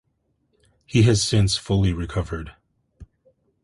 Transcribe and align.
He 0.87 1.03
has 1.03 1.21
since 1.21 1.57
fully 1.57 1.93
recovered. 1.93 2.55